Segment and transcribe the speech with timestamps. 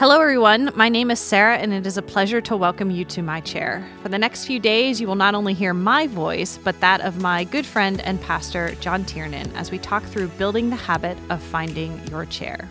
[0.00, 0.72] Hello, everyone.
[0.74, 3.86] My name is Sarah, and it is a pleasure to welcome you to my chair.
[4.02, 7.20] For the next few days, you will not only hear my voice, but that of
[7.20, 11.42] my good friend and pastor, John Tiernan, as we talk through building the habit of
[11.42, 12.66] finding your chair.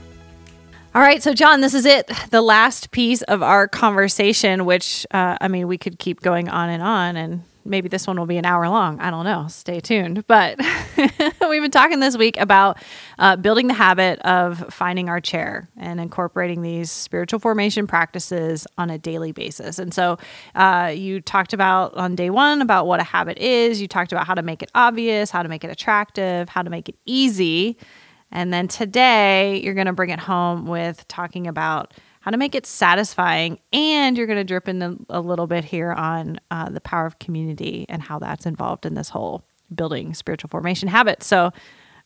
[0.95, 5.37] All right, so John, this is it, the last piece of our conversation, which, uh,
[5.39, 8.37] I mean, we could keep going on and on, and maybe this one will be
[8.37, 8.99] an hour long.
[8.99, 9.47] I don't know.
[9.47, 10.25] Stay tuned.
[10.27, 10.59] But
[10.97, 12.81] we've been talking this week about
[13.17, 18.89] uh, building the habit of finding our chair and incorporating these spiritual formation practices on
[18.89, 19.79] a daily basis.
[19.79, 20.17] And so
[20.55, 23.79] uh, you talked about on day one about what a habit is.
[23.79, 26.69] You talked about how to make it obvious, how to make it attractive, how to
[26.69, 27.77] make it easy.
[28.31, 32.55] And then today you're going to bring it home with talking about how to make
[32.55, 33.59] it satisfying.
[33.71, 37.19] And you're going to drip in a little bit here on uh, the power of
[37.19, 41.27] community and how that's involved in this whole building spiritual formation habits.
[41.27, 41.51] So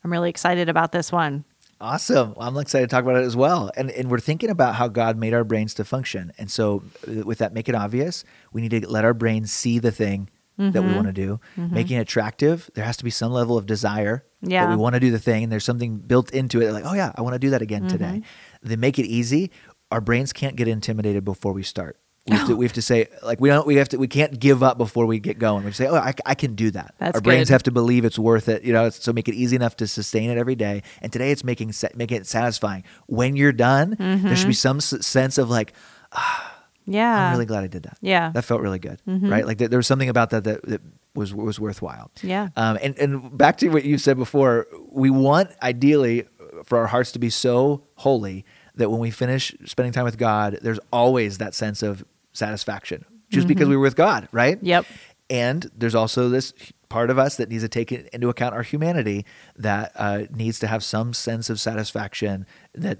[0.03, 1.45] I'm really excited about this one.
[1.81, 2.33] Awesome.
[2.35, 3.69] Well, I'm excited to talk about it as well.
[3.75, 6.31] And, and we're thinking about how God made our brains to function.
[6.37, 8.23] And so, uh, with that, make it obvious.
[8.53, 10.71] We need to let our brains see the thing mm-hmm.
[10.71, 10.95] that we mm-hmm.
[10.95, 11.39] want to do.
[11.57, 11.73] Mm-hmm.
[11.73, 14.65] Making it attractive, there has to be some level of desire yeah.
[14.65, 15.43] that we want to do the thing.
[15.43, 17.81] And there's something built into it like, oh, yeah, I want to do that again
[17.81, 17.89] mm-hmm.
[17.89, 18.21] today.
[18.61, 19.51] Then make it easy
[19.93, 21.99] our brains can't get intimidated before we start.
[22.25, 24.39] We have, to, we have to say like we don't we have to we can't
[24.39, 25.65] give up before we get going.
[25.65, 26.95] We say oh I, I can do that.
[26.97, 28.63] That's Our brains have to believe it's worth it.
[28.63, 30.83] You know, so make it easy enough to sustain it every day.
[31.01, 32.85] And today it's making making it satisfying.
[33.07, 34.25] When you're done, mm-hmm.
[34.25, 35.73] there should be some sense of like.
[36.13, 37.97] Ah, yeah, I'm really glad I did that.
[37.99, 39.29] Yeah, that felt really good, mm-hmm.
[39.29, 39.45] right?
[39.45, 40.81] Like th- there was something about that that, that
[41.15, 42.09] was was worthwhile.
[42.21, 42.49] Yeah.
[42.55, 46.25] Um, and and back to what you said before, we want ideally
[46.63, 50.59] for our hearts to be so holy that when we finish spending time with God,
[50.61, 53.49] there's always that sense of satisfaction just mm-hmm.
[53.49, 54.57] because we were with God, right?
[54.61, 54.85] Yep.
[55.29, 56.53] And there's also this
[56.89, 60.67] part of us that needs to take into account our humanity that uh, needs to
[60.67, 62.99] have some sense of satisfaction that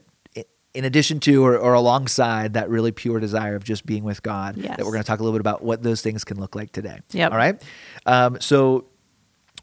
[0.74, 4.58] in addition to or, or, alongside that really pure desire of just being with God,
[4.58, 4.76] yes.
[4.76, 6.72] that we're going to talk a little bit about what those things can look like
[6.72, 7.00] today.
[7.12, 7.31] Yep.
[7.31, 7.64] All right.
[8.08, 8.88] Um, so,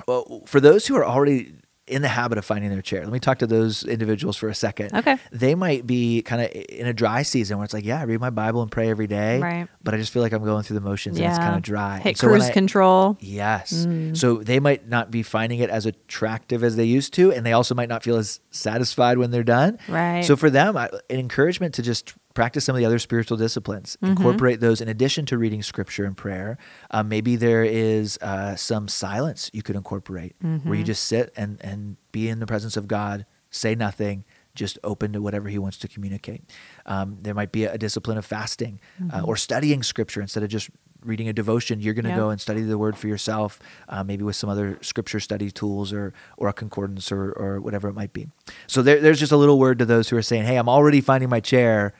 [0.06, 1.54] well, for those who are already
[1.90, 3.02] in the habit of finding their chair.
[3.02, 4.94] Let me talk to those individuals for a second.
[4.94, 5.18] Okay.
[5.32, 8.20] They might be kind of in a dry season where it's like, yeah, I read
[8.20, 9.68] my Bible and pray every day, right.
[9.82, 11.24] but I just feel like I'm going through the motions yeah.
[11.24, 11.98] and it's kind of dry.
[11.98, 13.16] Hit so cruise I, control.
[13.20, 13.86] Yes.
[13.86, 14.16] Mm.
[14.16, 17.52] So they might not be finding it as attractive as they used to, and they
[17.52, 19.78] also might not feel as satisfied when they're done.
[19.88, 20.24] Right.
[20.24, 23.96] So for them, I, an encouragement to just practice some of the other spiritual disciplines
[23.96, 24.12] mm-hmm.
[24.12, 26.58] incorporate those in addition to reading scripture and prayer
[26.90, 30.68] uh, maybe there is uh, some silence you could incorporate mm-hmm.
[30.68, 30.86] where you mm-hmm.
[30.86, 34.24] just sit and, and be in the presence of god say nothing
[34.54, 36.42] just open to whatever he wants to communicate
[36.86, 39.24] um, there might be a, a discipline of fasting uh, mm-hmm.
[39.24, 40.70] uh, or studying scripture instead of just
[41.04, 42.16] reading a devotion you're going to yeah.
[42.16, 43.58] go and study the word for yourself
[43.88, 47.88] uh, maybe with some other scripture study tools or or a concordance or, or whatever
[47.88, 48.28] it might be
[48.66, 51.00] so there, there's just a little word to those who are saying hey i'm already
[51.00, 51.94] finding my chair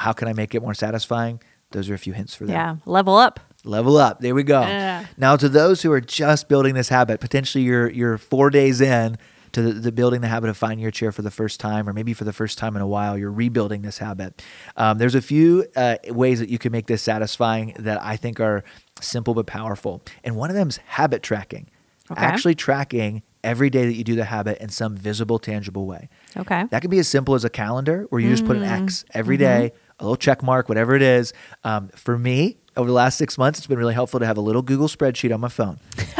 [0.00, 1.42] how can I make it more satisfying?
[1.72, 2.52] Those are a few hints for that.
[2.54, 3.38] Yeah, level up.
[3.64, 4.20] Level up.
[4.20, 4.62] There we go.
[4.62, 5.04] Yeah.
[5.18, 9.18] Now, to those who are just building this habit, potentially you're you're four days in
[9.52, 11.92] to the, the, building the habit of finding your chair for the first time, or
[11.92, 14.42] maybe for the first time in a while, you're rebuilding this habit.
[14.76, 18.40] Um, there's a few uh, ways that you can make this satisfying that I think
[18.40, 18.64] are
[19.02, 21.68] simple but powerful, and one of them is habit tracking.
[22.10, 22.22] Okay.
[22.22, 26.08] Actually tracking every day that you do the habit in some visible, tangible way.
[26.36, 26.64] Okay.
[26.70, 28.32] That could be as simple as a calendar where you mm.
[28.32, 29.06] just put an X mm.
[29.14, 29.44] every mm-hmm.
[29.44, 31.32] day, a little check mark, whatever it is.
[31.64, 34.40] Um, for me, over the last six months, it's been really helpful to have a
[34.40, 35.78] little Google spreadsheet on my phone.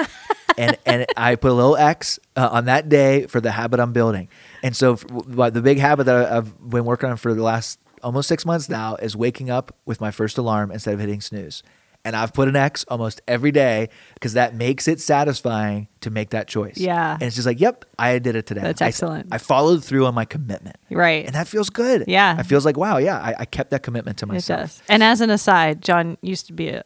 [0.58, 3.92] and and I put a little X uh, on that day for the habit I'm
[3.92, 4.28] building.
[4.62, 8.46] And so, the big habit that I've been working on for the last almost six
[8.46, 11.62] months now is waking up with my first alarm instead of hitting snooze
[12.04, 16.30] and I've put an X almost every day because that makes it satisfying to make
[16.30, 16.78] that choice.
[16.78, 17.12] Yeah.
[17.12, 18.62] And it's just like, yep, I did it today.
[18.62, 19.28] That's excellent.
[19.30, 20.76] I, followed through on my commitment.
[20.90, 21.26] Right.
[21.26, 22.04] And that feels good.
[22.08, 22.38] Yeah.
[22.38, 24.60] It feels like, wow, yeah, I, I kept that commitment to myself.
[24.60, 24.82] It does.
[24.88, 26.84] And as an aside, John used to be a,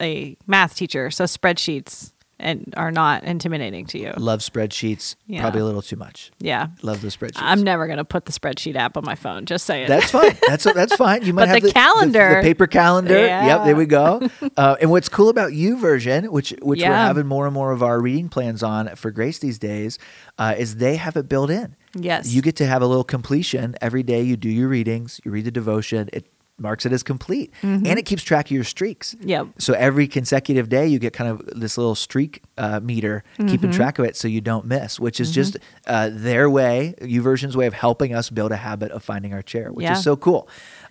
[0.00, 2.11] a math teacher, so spreadsheets
[2.42, 4.12] and are not intimidating to you.
[4.16, 5.14] Love spreadsheets.
[5.26, 5.40] Yeah.
[5.40, 6.30] Probably a little too much.
[6.38, 6.68] Yeah.
[6.82, 7.36] Love the spreadsheets.
[7.36, 9.46] I'm never going to put the spreadsheet app on my phone.
[9.46, 9.88] Just saying.
[9.88, 10.36] That's fine.
[10.48, 11.24] That's that's fine.
[11.24, 13.18] You might but have the, the calendar, the, the, paper calendar.
[13.18, 13.46] Yeah.
[13.46, 13.64] Yep.
[13.64, 14.28] There we go.
[14.56, 16.90] uh, and what's cool about YouVersion, which which yeah.
[16.90, 19.98] we're having more and more of our reading plans on for Grace these days,
[20.38, 21.76] uh, is they have it built in.
[21.94, 22.32] Yes.
[22.32, 24.22] You get to have a little completion every day.
[24.22, 25.20] You do your readings.
[25.24, 26.08] You read the devotion.
[26.12, 26.26] It
[26.62, 27.86] marks it as complete mm-hmm.
[27.86, 31.30] and it keeps track of your streaks yep so every consecutive day you get kind
[31.30, 33.48] of this little streak uh, meter mm-hmm.
[33.48, 35.34] keeping track of it so you don't miss which is mm-hmm.
[35.34, 35.56] just
[35.86, 39.72] uh, their way YouVersion's way of helping us build a habit of finding our chair
[39.72, 39.92] which yeah.
[39.92, 40.48] is so cool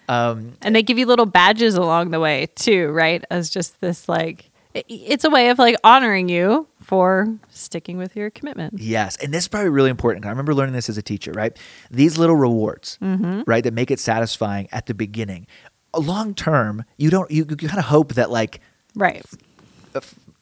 [0.09, 4.09] um, and they give you little badges along the way too right as just this
[4.09, 8.79] like It's a way of like honoring you for sticking with your commitment.
[8.79, 10.25] Yes, and this is probably really important.
[10.25, 11.57] I remember learning this as a teacher, right?
[11.89, 13.41] These little rewards, Mm-hmm.
[13.47, 15.47] right, that make it satisfying at the beginning.
[15.95, 18.61] Long term, you don't you, you kind of hope that like
[18.95, 19.23] Right.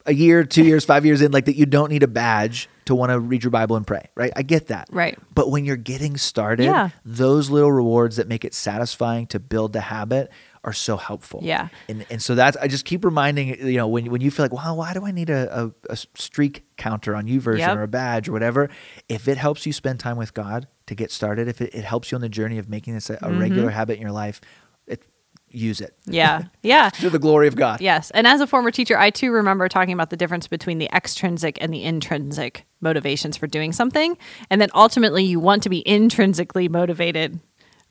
[0.06, 2.96] a year, two years, five years in, like that you don't need a badge to
[2.96, 4.32] want to read your Bible and pray, right?
[4.36, 4.88] I get that.
[4.92, 5.18] Right.
[5.36, 6.90] But when you're getting started, Yeah.
[7.06, 10.32] those little rewards that make it satisfying to build the habit
[10.64, 11.40] are so helpful.
[11.44, 11.70] Yeah.
[11.88, 14.54] And and so that's I just keep reminding you know when when you feel like
[14.54, 17.78] wow why do I need a, a, a streak counter on YouVersion Yep.
[17.78, 18.70] or a badge or whatever
[19.08, 22.12] if it helps you spend time with God to get started if it, it helps
[22.12, 23.40] you on the journey of making this a, a Mm-hmm.
[23.40, 24.42] regular habit in your life
[24.88, 25.04] it
[25.50, 26.44] use it Yeah.
[26.62, 26.90] Yeah.
[26.96, 27.80] to the glory of God.
[27.82, 28.12] Yes.
[28.12, 31.58] And as a former teacher, I too remember talking about the difference between the extrinsic
[31.62, 34.18] and the intrinsic motivations for doing something.
[34.52, 37.40] And then ultimately, you want to be intrinsically motivated.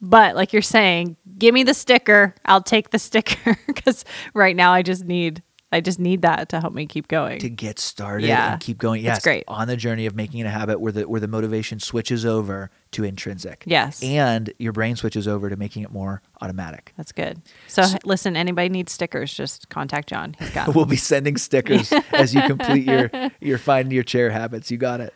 [0.00, 2.34] But like you're saying, give me the sticker.
[2.44, 4.04] I'll take the sticker because
[4.34, 5.42] right now I just need.
[5.70, 7.40] I just need that to help me keep going.
[7.40, 8.52] to get started Yeah.
[8.52, 9.00] and keep going.
[9.00, 9.44] It's Yes, great.
[9.48, 12.70] on the journey of making it a habit where the where the motivation switches over
[12.92, 13.64] to intrinsic.
[13.66, 14.02] Yes.
[14.02, 16.94] and your brain switches over to making it more automatic.
[16.96, 17.42] That's good.
[17.66, 20.36] So, h- listen, anybody needs stickers, just contact John.
[20.38, 20.68] He's got.
[20.74, 23.10] We'll be sending stickers as you complete your
[23.42, 24.70] your find your chair habits.
[24.70, 25.12] You got it.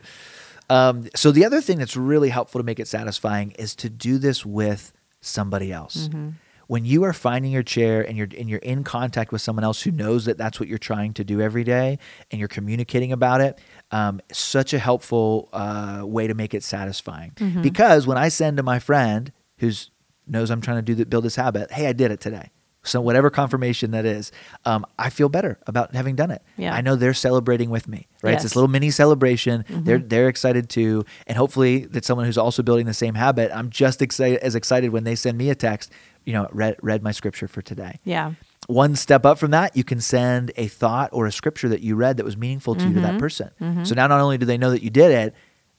[0.73, 4.17] Um, so the other thing that's really helpful to make it satisfying is to do
[4.17, 6.09] this with somebody else.
[6.09, 6.31] Mm-hmm.
[6.67, 9.83] When you are finding your chair and you're and you're in contact with someone else
[9.83, 11.99] who knows that that's what you're trying to do every day,
[12.31, 13.61] and you're communicating about it,
[13.91, 17.33] um, such a helpful uh, way to make it satisfying.
[17.33, 17.61] Mm-hmm.
[17.61, 19.91] Because when I send to my friend who's
[20.27, 22.51] knows I'm trying to do that, build this habit, hey, I did it today.
[22.85, 24.33] So whatever confirmation that is,
[24.65, 26.43] um, I feel better about having done it.
[26.57, 26.75] Yeah.
[26.75, 28.35] I know they're celebrating with me, right?
[28.35, 29.65] It's this little mini celebration.
[29.69, 33.51] They're they're excited too, and hopefully that someone who's also building the same habit.
[33.55, 35.93] I'm just excited as excited when they send me a text.
[36.25, 37.99] You know, read read my scripture for today.
[38.05, 38.33] yeah.
[38.69, 41.97] One step up from that, you can send a thought or a scripture that you
[41.97, 43.13] read that was meaningful to you to Mm-hmm.
[43.13, 43.51] that person.
[43.85, 45.35] So now not only do they know that you did it,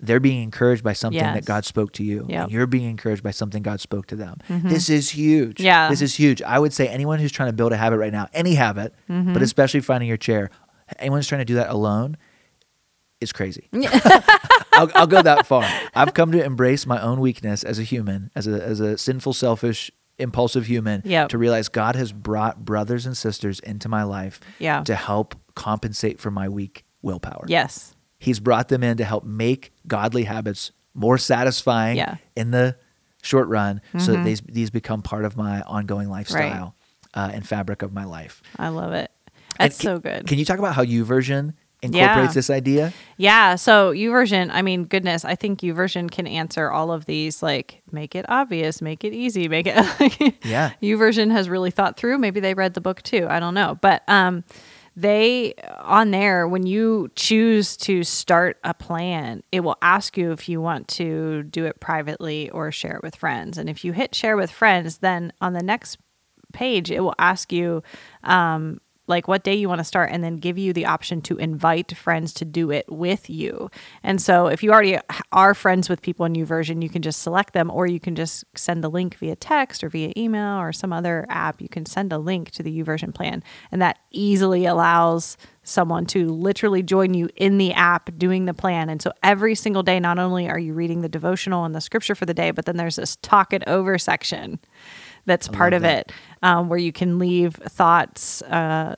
[0.05, 1.33] they're being encouraged by something Yes.
[1.35, 2.25] that God spoke to you.
[2.29, 2.44] Yep.
[2.44, 4.38] And you're being encouraged by something God spoke to them.
[4.50, 5.59] This is huge.
[5.59, 5.89] Yeah.
[5.89, 6.41] This is huge.
[6.41, 9.33] I would say anyone who's trying to build a habit right now, any habit, Mm-hmm.
[9.33, 10.50] but especially finding your chair,
[11.00, 12.17] anyone who's trying to do that alone
[13.21, 13.69] is crazy.
[14.73, 15.63] I'll, I'll go that far.
[15.94, 19.33] I've come to embrace my own weakness as a human, as a, as a sinful,
[19.33, 21.29] selfish, impulsive human, Yep.
[21.29, 24.83] to realize God has brought brothers and sisters into my life Yeah.
[24.83, 27.45] to help compensate for my weak willpower.
[27.47, 27.93] Yes.
[28.24, 32.06] He's brought them in to help make godly habits more satisfying Yeah.
[32.12, 32.18] Mm-hmm.
[32.38, 32.78] in the
[33.22, 36.75] short run so that these, these become part of my ongoing lifestyle
[37.14, 38.42] uh, and fabric of my life.
[38.60, 39.12] I love it.
[39.60, 40.28] That's ca- so good.
[40.28, 42.34] Can you talk about how YouVersion incorporates Yeah.
[42.34, 42.94] this idea?
[43.18, 43.56] Yeah.
[43.56, 47.42] So YouVersion, I mean, goodness, I think YouVersion can answer all of these.
[47.44, 50.36] Like, make it obvious, make it easy, make it.
[50.46, 50.72] Yeah.
[50.81, 52.18] YouVersion has really thought through.
[52.20, 53.28] Maybe they read the book too.
[53.30, 54.44] I don't know, but um,
[54.95, 60.48] they on there when you choose to start a plan, it will ask you if
[60.48, 63.57] you want to do it privately or share it with friends.
[63.57, 65.98] And if you hit share with friends, then on the next
[66.54, 67.81] page, it will ask you
[68.24, 71.38] um, like what day you want to start and then give you the option to
[71.38, 73.69] invite friends to do it with you.
[74.01, 74.97] And so if you already
[75.31, 78.45] are friends with people in YouVersion, you can just select them or you can just
[78.55, 81.61] send the link via text or via email or some other app.
[81.61, 86.31] You can send a link to the YouVersion plan and that easily allows someone to
[86.31, 88.89] literally join you in the app doing the plan.
[88.89, 92.15] And so every single day, not only are you reading the devotional and the scripture
[92.15, 94.59] for the day, but then there's this talk it over section
[95.25, 96.10] that's part of that.
[96.10, 96.12] it
[96.44, 98.96] um, where you can leave thoughts, uh,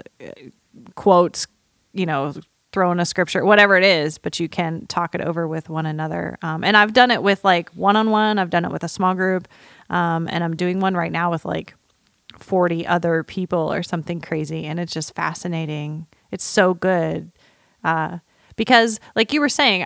[0.95, 1.47] quotes,
[1.93, 2.33] you know,
[2.73, 5.85] throw in a scripture, whatever it is, but you can talk it over with one
[5.85, 6.37] another.
[6.41, 8.89] Um, and I've done it with like one on one, I've done it with a
[8.89, 9.47] small group,
[9.89, 11.75] um, and I'm doing one right now with like
[12.37, 14.65] 40 other people or something crazy.
[14.65, 16.07] And it's just fascinating.
[16.31, 17.31] It's so good.
[17.83, 18.17] Uh,
[18.57, 19.85] because, like you were saying,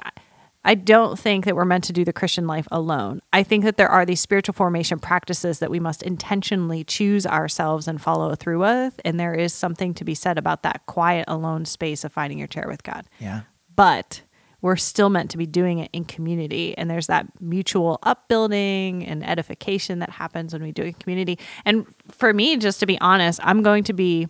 [0.64, 3.22] I- don't think that we're meant to do the Christian life alone.
[3.34, 7.88] I think that there are these spiritual formation practices that we must intentionally choose ourselves
[7.88, 9.00] and follow through with.
[9.06, 12.48] And there is something to be said about that quiet, alone space of finding your
[12.48, 13.42] chair with God Yeah.
[13.76, 14.22] but
[14.62, 19.26] we're still meant to be doing it in community and there's that mutual upbuilding and
[19.26, 23.00] edification that happens when we do it in community and for me just to be
[23.00, 24.28] honest i'm going to be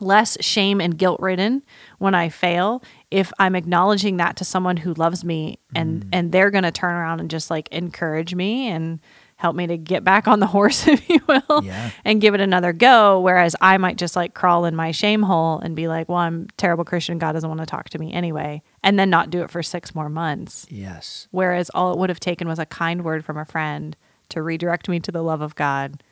[0.00, 1.62] less shame and guilt ridden
[1.98, 6.08] when i fail if i'm acknowledging that to someone who loves me and mm.
[6.12, 9.00] and they're going to turn around and just like encourage me and
[9.38, 11.90] help me to get back on the horse if you will Yeah.
[12.06, 13.20] and give it another go.
[13.20, 16.46] Whereas I might just like crawl in my shame hole and be like, well, I'm
[16.48, 17.18] a terrible Christian.
[17.18, 18.62] God doesn't want to talk to me anyway.
[18.82, 20.66] And then not do it for six more months.
[20.70, 21.28] Yes.
[21.32, 23.94] Whereas all it would have taken was a kind word from a friend
[24.30, 26.02] to redirect me to the love of God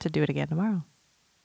[0.00, 0.84] to do it again tomorrow.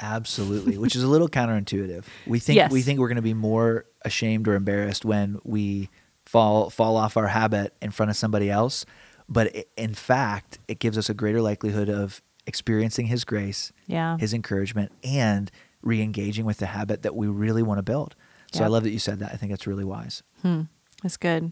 [0.02, 2.04] Absolutely, which is a little counterintuitive.
[2.28, 2.72] We think Yes.
[2.72, 5.90] we think we're going to be more ashamed or embarrassed when we
[6.26, 8.86] fall fall off our habit in front of somebody else,
[9.30, 14.18] but i in fact, it gives us a greater likelihood of experiencing his grace, Yeah.
[14.18, 15.52] his encouragement and
[15.84, 18.16] re-engaging with the habit that we really want to build.
[18.54, 19.32] So I love that you said that.
[19.34, 20.24] I think that's really wise.
[20.42, 20.64] Hmm.
[21.02, 21.52] That's good.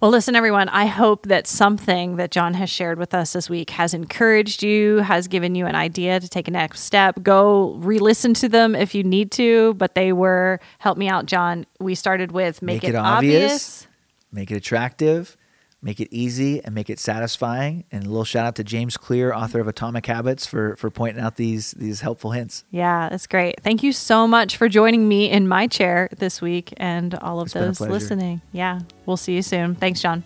[0.00, 3.70] Well, listen, everyone, I hope that something that John has shared with us this week
[3.70, 7.20] has encouraged you, has given you an idea to take a next step.
[7.20, 11.26] Go re listen to them if you need to, but they were, help me out,
[11.26, 11.66] John.
[11.80, 13.42] We started with make, Make it, it obvious.
[13.52, 13.86] obvious.
[14.30, 15.36] Make it attractive,
[15.82, 17.84] make it easy, and make it satisfying.
[17.92, 21.22] And a little shout out to James Clear, author of Atomic Habits, for for pointing
[21.22, 22.64] out these these helpful hints.
[22.70, 23.60] Yeah, that's great.
[23.62, 27.46] Thank you so much for joining me in my chair this week and all of
[27.46, 28.40] It's those listening.
[28.52, 29.74] Yeah, we'll see you soon.
[29.74, 30.24] Thanks, John.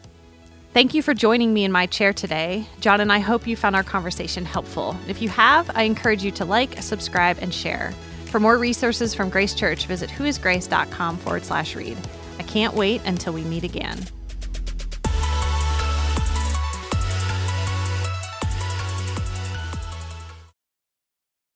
[0.73, 2.67] Thank you for joining me in my chair today.
[2.81, 4.97] John and I hope you found our conversation helpful.
[5.07, 7.93] If you have, I encourage you to like, subscribe, and share.
[8.27, 11.99] For more resources from Grace Church, visit whoisgrace.com forward slash read.
[12.39, 13.99] I can't wait until we meet again.